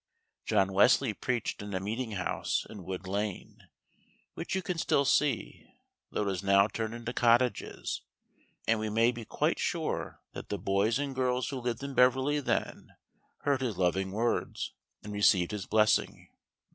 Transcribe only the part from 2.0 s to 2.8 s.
house